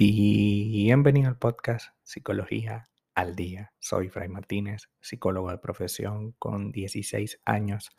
Bienvenido 0.00 1.28
al 1.28 1.38
podcast 1.38 1.88
Psicología 2.02 2.88
al 3.14 3.36
Día. 3.36 3.72
Soy 3.78 4.08
Fray 4.08 4.28
Martínez, 4.28 4.88
psicólogo 5.00 5.50
de 5.50 5.58
profesión 5.58 6.32
con 6.38 6.72
16 6.72 7.40
años 7.44 7.90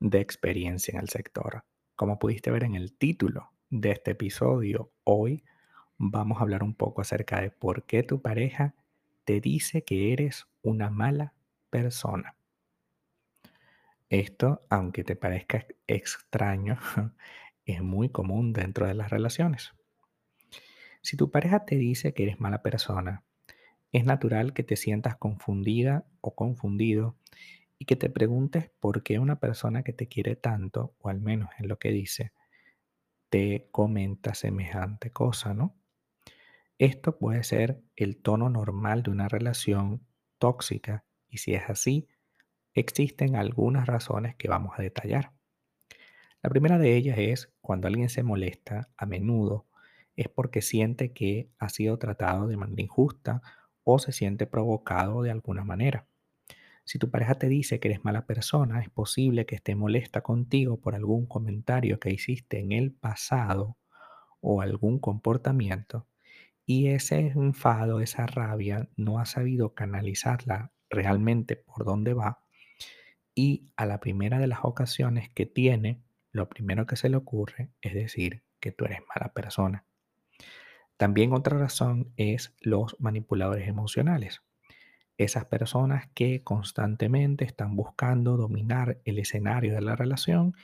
de 0.00 0.20
experiencia 0.20 0.92
en 0.92 1.00
el 1.00 1.08
sector. 1.08 1.64
Como 1.94 2.18
pudiste 2.18 2.50
ver 2.50 2.64
en 2.64 2.74
el 2.74 2.92
título 2.92 3.52
de 3.70 3.92
este 3.92 4.10
episodio, 4.10 4.92
hoy 5.04 5.44
vamos 5.98 6.38
a 6.38 6.42
hablar 6.42 6.62
un 6.62 6.74
poco 6.74 7.00
acerca 7.00 7.40
de 7.40 7.50
por 7.50 7.84
qué 7.84 8.02
tu 8.02 8.20
pareja 8.20 8.74
te 9.24 9.40
dice 9.40 9.82
que 9.82 10.12
eres 10.12 10.46
una 10.62 10.90
mala 10.90 11.32
persona. 11.70 12.35
Esto, 14.08 14.66
aunque 14.70 15.02
te 15.04 15.16
parezca 15.16 15.66
extraño, 15.86 16.78
es 17.64 17.82
muy 17.82 18.08
común 18.08 18.52
dentro 18.52 18.86
de 18.86 18.94
las 18.94 19.10
relaciones. 19.10 19.72
Si 21.02 21.16
tu 21.16 21.30
pareja 21.30 21.64
te 21.64 21.76
dice 21.76 22.14
que 22.14 22.24
eres 22.24 22.40
mala 22.40 22.62
persona, 22.62 23.24
es 23.92 24.04
natural 24.04 24.52
que 24.52 24.62
te 24.62 24.76
sientas 24.76 25.16
confundida 25.16 26.06
o 26.20 26.34
confundido 26.34 27.16
y 27.78 27.84
que 27.84 27.96
te 27.96 28.10
preguntes 28.10 28.70
por 28.80 29.02
qué 29.02 29.18
una 29.18 29.38
persona 29.38 29.82
que 29.82 29.92
te 29.92 30.08
quiere 30.08 30.36
tanto, 30.36 30.94
o 30.98 31.08
al 31.08 31.20
menos 31.20 31.50
en 31.58 31.68
lo 31.68 31.78
que 31.78 31.90
dice, 31.90 32.32
te 33.28 33.68
comenta 33.70 34.34
semejante 34.34 35.10
cosa, 35.10 35.54
¿no? 35.54 35.76
Esto 36.78 37.18
puede 37.18 37.42
ser 37.42 37.82
el 37.96 38.18
tono 38.18 38.50
normal 38.50 39.02
de 39.02 39.10
una 39.10 39.28
relación 39.28 40.06
tóxica 40.38 41.04
y 41.28 41.38
si 41.38 41.54
es 41.54 41.62
así, 41.68 42.08
existen 42.80 43.36
algunas 43.36 43.86
razones 43.86 44.36
que 44.36 44.48
vamos 44.48 44.78
a 44.78 44.82
detallar. 44.82 45.32
La 46.42 46.50
primera 46.50 46.78
de 46.78 46.96
ellas 46.96 47.18
es 47.18 47.52
cuando 47.60 47.88
alguien 47.88 48.08
se 48.08 48.22
molesta 48.22 48.88
a 48.96 49.06
menudo 49.06 49.66
es 50.16 50.28
porque 50.28 50.62
siente 50.62 51.12
que 51.12 51.50
ha 51.58 51.68
sido 51.68 51.98
tratado 51.98 52.48
de 52.48 52.56
manera 52.56 52.82
injusta 52.82 53.42
o 53.84 53.98
se 53.98 54.12
siente 54.12 54.46
provocado 54.46 55.22
de 55.22 55.30
alguna 55.30 55.62
manera. 55.62 56.06
Si 56.84 56.98
tu 56.98 57.10
pareja 57.10 57.34
te 57.34 57.48
dice 57.48 57.80
que 57.80 57.88
eres 57.88 58.04
mala 58.04 58.26
persona, 58.26 58.80
es 58.80 58.88
posible 58.88 59.44
que 59.44 59.56
esté 59.56 59.74
molesta 59.74 60.22
contigo 60.22 60.80
por 60.80 60.94
algún 60.94 61.26
comentario 61.26 62.00
que 62.00 62.12
hiciste 62.12 62.60
en 62.60 62.72
el 62.72 62.92
pasado 62.92 63.76
o 64.40 64.62
algún 64.62 64.98
comportamiento 64.98 66.06
y 66.64 66.88
ese 66.88 67.28
enfado, 67.28 68.00
esa 68.00 68.26
rabia, 68.26 68.88
no 68.96 69.18
ha 69.18 69.26
sabido 69.26 69.74
canalizarla 69.74 70.72
realmente 70.90 71.56
por 71.56 71.84
dónde 71.84 72.14
va 72.14 72.45
y 73.36 73.70
a 73.76 73.86
la 73.86 74.00
primera 74.00 74.40
de 74.40 74.48
las 74.48 74.64
ocasiones 74.64 75.30
que 75.30 75.46
tiene, 75.46 76.02
lo 76.32 76.48
primero 76.48 76.86
que 76.86 76.96
se 76.96 77.08
le 77.08 77.16
ocurre 77.16 77.70
es 77.80 77.94
decir 77.94 78.42
que 78.58 78.72
tú 78.72 78.86
eres 78.86 78.98
mala 79.14 79.32
persona. 79.32 79.84
También 80.96 81.32
otra 81.32 81.56
razón 81.56 82.12
es 82.16 82.56
los 82.60 82.96
manipuladores 82.98 83.68
emocionales 83.68 84.42
esas 85.18 85.46
personas 85.46 86.08
que 86.14 86.42
constantemente 86.42 87.44
están 87.44 87.76
buscando 87.76 88.36
dominar 88.36 89.00
el 89.04 89.18
escenario 89.18 89.74
de 89.74 89.80
la 89.80 89.96
relación 89.96 90.54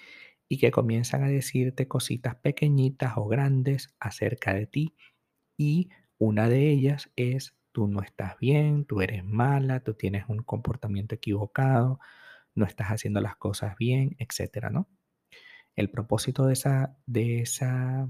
y 0.49 0.59
que 0.59 0.71
comienzan 0.71 1.25
a 1.25 1.29
decirte 1.29 1.89
cositas 1.89 2.37
pequeñitas 2.37 3.15
o 3.17 3.27
grandes 3.27 3.95
acerca 3.99 4.53
de 4.53 4.67
ti 4.67 4.95
y 5.57 5.89
una 6.19 6.49
de 6.49 6.71
ellas 6.71 7.11
es 7.17 7.57
tú 7.73 7.89
no 7.89 8.03
estás 8.03 8.39
bien, 8.39 8.85
tú 8.85 9.01
eres 9.01 9.25
mala, 9.25 9.81
tú 9.81 9.95
tienes 9.95 10.25
un 10.29 10.43
comportamiento 10.43 11.15
equivocado, 11.15 11.99
no 12.55 12.65
estás 12.65 12.89
haciendo 12.89 13.21
las 13.21 13.37
cosas 13.37 13.77
bien, 13.77 14.17
etcétera, 14.19 14.71
¿no? 14.71 14.89
El 15.75 15.91
propósito 15.91 16.47
de 16.47 16.53
esa, 16.53 16.97
de 17.07 17.41
esa 17.41 18.09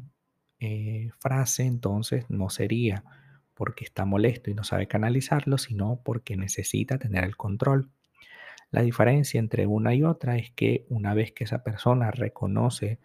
eh, 0.59 1.11
frase 1.19 1.65
entonces 1.65 2.27
no 2.29 2.51
sería 2.51 3.05
porque 3.55 3.85
está 3.85 4.05
molesto 4.05 4.51
y 4.51 4.55
no 4.55 4.65
sabe 4.65 4.89
canalizarlo, 4.89 5.59
sino 5.59 6.01
porque 6.03 6.37
necesita 6.37 6.99
tener 6.99 7.25
el 7.25 7.37
control. 7.37 7.91
La 8.71 8.83
diferencia 8.83 9.39
entre 9.39 9.67
una 9.67 9.95
y 9.95 10.03
otra 10.03 10.37
es 10.37 10.51
que 10.51 10.87
una 10.89 11.15
vez 11.15 11.33
que 11.33 11.45
esa 11.45 11.63
persona 11.63 12.11
reconoce 12.11 12.99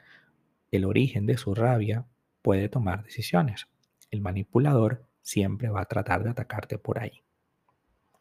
el 0.72 0.86
origen 0.86 1.26
de 1.26 1.38
su 1.38 1.54
rabia, 1.54 2.06
puede 2.42 2.70
tomar 2.70 3.04
decisiones. 3.04 3.68
El 4.10 4.22
manipulador 4.22 5.06
siempre 5.22 5.70
va 5.70 5.82
a 5.82 5.86
tratar 5.86 6.24
de 6.24 6.30
atacarte 6.30 6.78
por 6.78 7.00
ahí. 7.00 7.22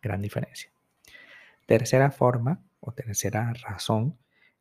Gran 0.02 0.20
diferencia. 0.20 0.70
Tercera 1.66 2.10
forma 2.10 2.60
o 2.86 2.92
tercera 2.92 3.52
razón 3.52 4.16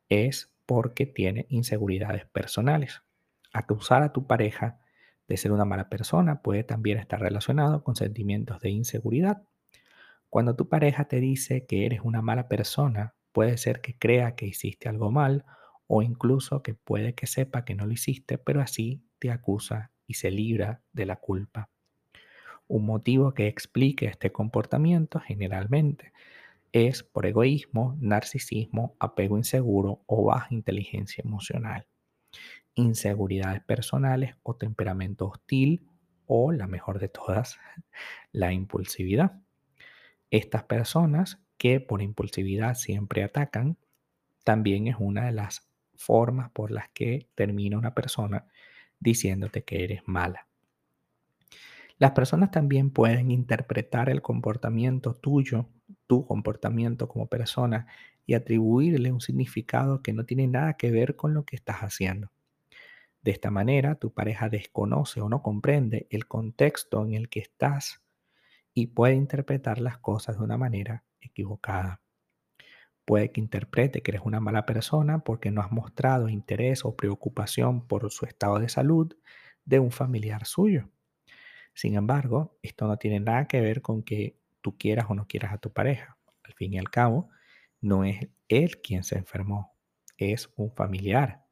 es 0.08 0.52
porque 0.66 1.06
tiene 1.06 1.46
inseguridades 1.48 2.26
personales. 2.26 3.02
Acusar 3.52 4.02
a 4.02 4.12
tu 4.12 4.26
pareja 4.26 4.80
de 5.28 5.36
ser 5.36 5.52
una 5.52 5.64
mala 5.64 5.88
persona 5.88 6.42
puede 6.42 6.64
también 6.64 6.98
estar 6.98 7.20
relacionado 7.20 7.82
con 7.82 7.96
sentimientos 7.96 8.60
de 8.60 8.70
inseguridad. 8.70 9.42
Cuando 10.28 10.56
tu 10.56 10.68
pareja 10.68 11.06
te 11.06 11.20
dice 11.20 11.66
que 11.66 11.86
eres 11.86 12.00
una 12.02 12.20
mala 12.20 12.48
persona, 12.48 13.14
puede 13.32 13.56
ser 13.58 13.80
que 13.80 13.96
crea 13.96 14.34
que 14.34 14.46
hiciste 14.46 14.88
algo 14.88 15.10
mal 15.10 15.44
o 15.86 16.02
incluso 16.02 16.62
que 16.62 16.74
puede 16.74 17.14
que 17.14 17.26
sepa 17.26 17.64
que 17.64 17.74
no 17.74 17.86
lo 17.86 17.92
hiciste, 17.92 18.38
pero 18.38 18.60
así 18.60 19.04
te 19.18 19.30
acusa 19.30 19.92
y 20.06 20.14
se 20.14 20.30
libra 20.30 20.82
de 20.92 21.06
la 21.06 21.16
culpa. 21.16 21.70
Un 22.68 22.84
motivo 22.84 23.34
que 23.34 23.46
explique 23.46 24.06
este 24.06 24.32
comportamiento 24.32 25.20
generalmente 25.20 26.12
es 26.84 27.02
por 27.02 27.26
egoísmo, 27.26 27.96
narcisismo, 28.00 28.96
apego 28.98 29.36
inseguro 29.36 30.02
o 30.06 30.24
baja 30.24 30.48
inteligencia 30.50 31.22
emocional 31.24 31.86
inseguridades 32.76 33.62
personales 33.62 34.36
o 34.42 34.54
temperamento 34.54 35.26
hostil 35.26 35.88
o, 36.26 36.52
la 36.52 36.66
mejor 36.66 37.00
de 37.00 37.08
todas, 37.08 37.58
la 38.32 38.52
impulsividad. 38.52 39.40
Estas 40.30 40.64
personas 40.64 41.40
que 41.56 41.80
por 41.80 42.02
impulsividad 42.02 42.74
siempre 42.74 43.24
atacan, 43.24 43.78
también 44.44 44.86
es 44.86 44.96
una 44.98 45.26
de 45.26 45.32
las 45.32 45.68
formas 45.94 46.50
por 46.50 46.70
las 46.70 46.90
que 46.90 47.28
termina 47.34 47.78
una 47.78 47.94
persona 47.94 48.46
diciéndote 49.00 49.64
que 49.64 49.82
eres 49.82 50.02
mala. 50.06 50.45
Las 51.98 52.10
personas 52.10 52.50
también 52.50 52.90
pueden 52.90 53.30
interpretar 53.30 54.10
el 54.10 54.20
comportamiento 54.20 55.14
tuyo, 55.14 55.68
tu 56.06 56.26
comportamiento 56.26 57.08
como 57.08 57.26
persona, 57.26 57.86
y 58.26 58.34
atribuirle 58.34 59.12
un 59.12 59.20
significado 59.20 60.02
que 60.02 60.12
no 60.12 60.24
tiene 60.26 60.46
nada 60.46 60.74
que 60.74 60.90
ver 60.90 61.16
con 61.16 61.32
lo 61.32 61.44
que 61.44 61.56
estás 61.56 61.78
haciendo. 61.78 62.32
De 63.22 63.30
esta 63.30 63.50
manera, 63.50 63.94
tu 63.94 64.12
pareja 64.12 64.48
desconoce 64.48 65.20
o 65.20 65.28
no 65.28 65.42
comprende 65.42 66.06
el 66.10 66.26
contexto 66.26 67.04
en 67.04 67.14
el 67.14 67.28
que 67.28 67.40
estás 67.40 68.02
y 68.74 68.88
puede 68.88 69.14
interpretar 69.14 69.80
las 69.80 69.98
cosas 69.98 70.38
de 70.38 70.44
una 70.44 70.58
manera 70.58 71.04
equivocada. 71.20 72.02
Puede 73.04 73.30
que 73.30 73.40
interprete 73.40 74.02
que 74.02 74.10
eres 74.10 74.22
una 74.24 74.40
mala 74.40 74.66
persona 74.66 75.20
porque 75.20 75.50
no 75.50 75.62
has 75.62 75.72
mostrado 75.72 76.28
interés 76.28 76.84
o 76.84 76.96
preocupación 76.96 77.86
por 77.86 78.10
su 78.10 78.26
estado 78.26 78.58
de 78.58 78.68
salud 78.68 79.16
de 79.64 79.78
un 79.78 79.92
familiar 79.92 80.44
suyo. 80.44 80.90
Sin 81.76 81.94
embargo, 81.94 82.58
esto 82.62 82.86
no 82.86 82.96
tiene 82.96 83.20
nada 83.20 83.46
que 83.46 83.60
ver 83.60 83.82
con 83.82 84.02
que 84.02 84.40
tú 84.62 84.78
quieras 84.78 85.06
o 85.10 85.14
no 85.14 85.28
quieras 85.28 85.52
a 85.52 85.58
tu 85.58 85.74
pareja. 85.74 86.16
Al 86.42 86.54
fin 86.54 86.72
y 86.72 86.78
al 86.78 86.88
cabo, 86.88 87.28
no 87.82 88.02
es 88.02 88.28
él 88.48 88.80
quien 88.80 89.04
se 89.04 89.18
enfermó, 89.18 89.76
es 90.16 90.50
un 90.56 90.72
familiar 90.72 91.44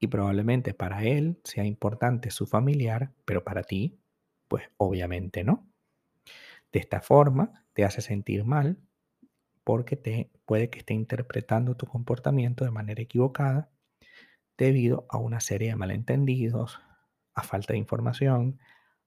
y 0.00 0.08
probablemente 0.08 0.74
para 0.74 1.04
él 1.04 1.40
sea 1.44 1.64
importante 1.64 2.32
su 2.32 2.48
familiar, 2.48 3.12
pero 3.24 3.44
para 3.44 3.62
ti, 3.62 4.00
pues 4.48 4.64
obviamente 4.76 5.44
no. 5.44 5.70
De 6.72 6.80
esta 6.80 7.00
forma 7.00 7.64
te 7.72 7.84
hace 7.84 8.00
sentir 8.00 8.44
mal 8.44 8.76
porque 9.62 9.94
te 9.94 10.32
puede 10.46 10.68
que 10.68 10.80
esté 10.80 10.94
interpretando 10.94 11.76
tu 11.76 11.86
comportamiento 11.86 12.64
de 12.64 12.72
manera 12.72 13.02
equivocada 13.02 13.70
debido 14.58 15.06
a 15.10 15.18
una 15.18 15.38
serie 15.38 15.68
de 15.68 15.76
malentendidos, 15.76 16.80
a 17.34 17.44
falta 17.44 17.74
de 17.74 17.78
información, 17.78 18.58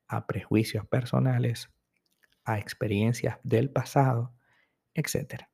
a 0.08 0.28
prejuicios 0.28 0.86
personales, 0.88 1.70
a 2.44 2.60
experiencias 2.60 3.40
del 3.44 3.70
pasado, 3.70 4.36
etc. 4.94 5.46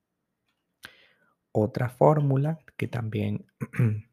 Otra 1.51 1.89
fórmula 1.89 2.59
que 2.77 2.87
también 2.87 3.45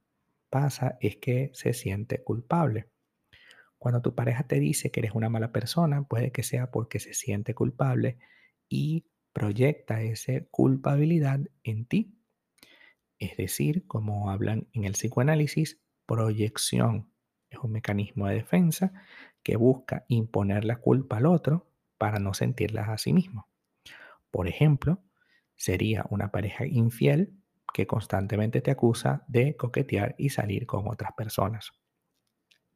pasa 0.51 0.97
es 1.01 1.17
que 1.17 1.51
se 1.55 1.73
siente 1.73 2.23
culpable. 2.23 2.91
Cuando 3.79 4.01
tu 4.03 4.15
pareja 4.15 4.45
te 4.45 4.59
dice 4.59 4.91
que 4.91 5.01
eres 5.01 5.13
una 5.13 5.29
mala 5.29 5.53
persona, 5.53 6.03
puede 6.05 6.33
que 6.33 6.43
sea 6.43 6.71
porque 6.71 6.99
se 6.99 7.15
siente 7.15 7.55
culpable 7.55 8.19
y 8.69 9.07
proyecta 9.33 10.03
esa 10.03 10.33
culpabilidad 10.51 11.41
en 11.63 11.85
ti. 11.85 12.19
Es 13.19 13.37
decir, 13.37 13.87
como 13.87 14.31
hablan 14.31 14.69
en 14.73 14.85
el 14.85 14.93
psicoanálisis, 14.93 15.81
proyección 16.07 17.13
es 17.51 17.59
un 17.59 17.73
mecanismo 17.73 18.27
de 18.27 18.35
defensa 18.35 18.93
que 19.47 19.57
busca 19.57 20.05
imponer 20.09 20.65
la 20.65 20.81
culpa 20.81 21.19
al 21.19 21.27
otro 21.27 21.71
para 21.99 22.19
no 22.19 22.35
sentirla 22.35 22.93
a 22.93 22.99
sí 22.99 23.13
mismo. 23.13 23.49
Por 24.33 24.49
ejemplo, 24.49 25.05
sería 25.55 26.05
una 26.11 26.33
pareja 26.33 26.67
infiel 26.67 27.33
que 27.73 27.87
constantemente 27.87 28.61
te 28.61 28.73
acusa 28.73 29.23
de 29.29 29.57
coquetear 29.57 30.17
y 30.19 30.31
salir 30.31 30.67
con 30.67 30.89
otras 30.89 31.13
personas. 31.17 31.71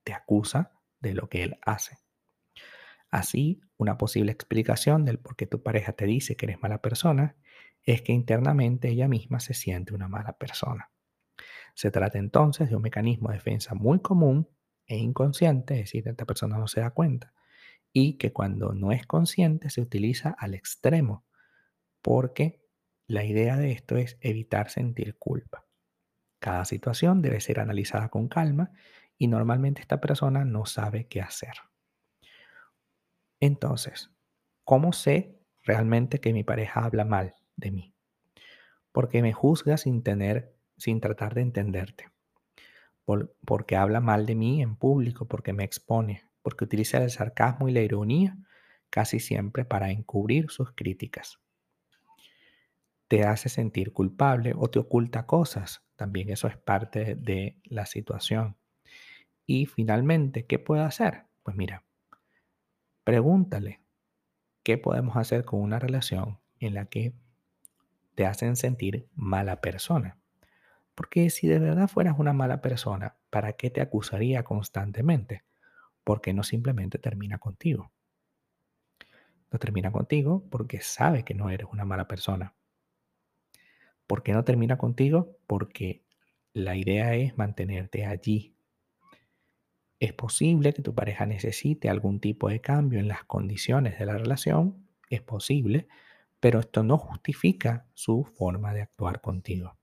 Te 0.04 0.12
acusa 0.12 0.70
de 1.00 1.14
lo 1.14 1.28
que 1.28 1.42
él 1.42 1.58
hace. 1.66 1.98
Así, 3.10 3.60
una 3.76 3.98
posible 3.98 4.30
explicación 4.30 5.04
del 5.04 5.18
por 5.18 5.34
qué 5.34 5.46
tu 5.46 5.64
pareja 5.64 5.94
te 5.94 6.06
dice 6.06 6.36
que 6.36 6.46
eres 6.46 6.62
mala 6.62 6.80
persona 6.80 7.34
es 7.82 8.00
que 8.00 8.12
internamente 8.12 8.90
ella 8.90 9.08
misma 9.08 9.40
se 9.40 9.54
siente 9.54 9.92
una 9.92 10.06
mala 10.06 10.34
persona. 10.34 10.92
Se 11.74 11.90
trata 11.90 12.18
entonces 12.18 12.70
de 12.70 12.76
un 12.76 12.82
mecanismo 12.82 13.30
de 13.30 13.38
defensa 13.38 13.74
muy 13.74 13.98
común 13.98 14.48
inconsciente, 14.98 15.74
es 15.74 15.80
decir, 15.80 16.08
esta 16.08 16.26
persona 16.26 16.58
no 16.58 16.68
se 16.68 16.80
da 16.80 16.90
cuenta, 16.90 17.32
y 17.92 18.14
que 18.14 18.32
cuando 18.32 18.72
no 18.72 18.92
es 18.92 19.06
consciente 19.06 19.70
se 19.70 19.80
utiliza 19.80 20.30
al 20.38 20.54
extremo, 20.54 21.24
porque 22.02 22.60
la 23.06 23.24
idea 23.24 23.56
de 23.56 23.72
esto 23.72 23.96
es 23.96 24.16
evitar 24.20 24.70
sentir 24.70 25.16
culpa. 25.16 25.66
Cada 26.38 26.64
situación 26.64 27.22
debe 27.22 27.40
ser 27.40 27.60
analizada 27.60 28.08
con 28.08 28.28
calma 28.28 28.72
y 29.18 29.26
normalmente 29.26 29.80
esta 29.80 30.00
persona 30.00 30.44
no 30.44 30.64
sabe 30.64 31.06
qué 31.08 31.20
hacer. 31.20 31.54
Entonces, 33.40 34.10
¿cómo 34.64 34.92
sé 34.92 35.40
realmente 35.64 36.20
que 36.20 36.32
mi 36.32 36.44
pareja 36.44 36.84
habla 36.84 37.04
mal 37.04 37.34
de 37.56 37.70
mí? 37.70 37.94
Porque 38.92 39.22
me 39.22 39.32
juzga 39.32 39.76
sin 39.76 40.02
tener, 40.02 40.56
sin 40.76 41.00
tratar 41.00 41.34
de 41.34 41.42
entenderte. 41.42 42.08
Porque 43.44 43.76
habla 43.76 44.00
mal 44.00 44.26
de 44.26 44.34
mí 44.34 44.62
en 44.62 44.76
público, 44.76 45.26
porque 45.26 45.52
me 45.52 45.64
expone, 45.64 46.22
porque 46.42 46.64
utiliza 46.64 47.02
el 47.02 47.10
sarcasmo 47.10 47.68
y 47.68 47.72
la 47.72 47.80
ironía 47.80 48.36
casi 48.90 49.20
siempre 49.20 49.64
para 49.64 49.90
encubrir 49.90 50.50
sus 50.50 50.72
críticas 50.72 51.40
te 53.10 53.24
hace 53.24 53.48
sentir 53.48 53.92
culpable 53.92 54.52
o 54.56 54.70
te 54.70 54.78
oculta 54.78 55.26
cosas. 55.26 55.82
También 55.96 56.30
eso 56.30 56.46
es 56.46 56.56
parte 56.56 57.16
de 57.16 57.58
la 57.64 57.84
situación. 57.84 58.56
Y 59.46 59.66
finalmente, 59.66 60.46
¿qué 60.46 60.60
puedo 60.60 60.84
hacer? 60.84 61.24
Pues 61.42 61.56
mira, 61.56 61.82
pregúntale, 63.02 63.80
¿qué 64.62 64.78
podemos 64.78 65.16
hacer 65.16 65.44
con 65.44 65.60
una 65.60 65.80
relación 65.80 66.38
en 66.60 66.74
la 66.74 66.84
que 66.84 67.12
te 68.14 68.26
hacen 68.26 68.54
sentir 68.54 69.08
mala 69.16 69.60
persona? 69.60 70.19
Porque 71.00 71.30
si 71.30 71.48
de 71.48 71.58
verdad 71.58 71.88
fueras 71.88 72.18
una 72.18 72.34
mala 72.34 72.60
persona, 72.60 73.16
¿para 73.30 73.54
qué 73.54 73.70
te 73.70 73.80
acusaría 73.80 74.42
constantemente? 74.42 75.44
Porque 76.04 76.34
no 76.34 76.42
simplemente 76.42 76.98
termina 76.98 77.38
contigo. 77.38 77.90
No 79.50 79.58
termina 79.58 79.90
contigo 79.90 80.44
porque 80.50 80.82
sabe 80.82 81.24
que 81.24 81.32
no 81.32 81.48
eres 81.48 81.68
una 81.72 81.86
mala 81.86 82.06
persona. 82.06 82.54
¿Por 84.06 84.22
qué 84.22 84.34
no 84.34 84.44
termina 84.44 84.76
contigo? 84.76 85.38
Porque 85.46 86.04
la 86.52 86.76
idea 86.76 87.14
es 87.14 87.38
mantenerte 87.38 88.04
allí. 88.04 88.54
Es 90.00 90.12
posible 90.12 90.74
que 90.74 90.82
tu 90.82 90.94
pareja 90.94 91.24
necesite 91.24 91.88
algún 91.88 92.20
tipo 92.20 92.50
de 92.50 92.60
cambio 92.60 93.00
en 93.00 93.08
las 93.08 93.24
condiciones 93.24 93.98
de 93.98 94.04
la 94.04 94.18
relación, 94.18 94.86
es 95.08 95.22
posible, 95.22 95.88
pero 96.40 96.60
esto 96.60 96.82
no 96.82 96.98
justifica 96.98 97.86
su 97.94 98.24
forma 98.24 98.74
de 98.74 98.82
actuar 98.82 99.22
contigo. 99.22 99.79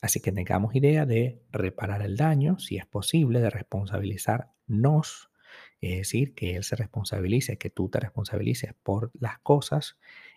Así 0.00 0.20
que 0.20 0.32
tengamos 0.32 0.74
idea 0.74 1.06
de 1.06 1.42
reparar 1.50 2.02
el 2.02 2.16
daño, 2.16 2.58
si 2.58 2.76
es 2.76 2.86
posible, 2.86 3.40
de 3.40 3.50
responsabilizarnos, 3.50 5.30
es 5.80 5.98
decir, 5.98 6.34
que 6.34 6.56
él 6.56 6.64
se 6.64 6.76
responsabilice, 6.76 7.58
que 7.58 7.70
tú 7.70 7.88
te 7.88 8.00
responsabilices 8.00 8.74
por 8.82 9.10
las 9.18 9.38
cosas 9.38 9.96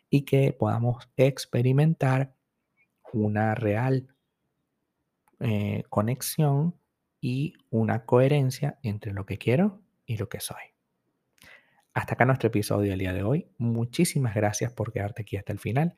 y 0.10 0.22
que 0.22 0.54
podamos 0.54 1.10
experimentar 1.18 2.34
una 3.12 3.56
real 3.56 4.08
eh, 5.40 5.84
conexión 5.90 6.76
y 7.22 7.54
una 7.70 8.06
coherencia 8.06 8.80
entre 8.84 9.14
lo 9.14 9.26
que 9.26 9.38
quiero 9.38 9.82
y 10.06 10.18
lo 10.18 10.30
que 10.30 10.40
soy. 10.40 10.62
Hasta 11.94 12.14
acá 12.14 12.26
nuestro 12.26 12.48
episodio 12.48 12.92
del 12.92 13.00
día 13.00 13.14
de 13.14 13.24
hoy. 13.24 13.48
Muchísimas 13.58 14.36
gracias 14.36 14.72
por 14.72 14.94
quedarte 14.94 15.24
aquí 15.24 15.38
hasta 15.38 15.52
el 15.52 15.60
final. 15.60 15.98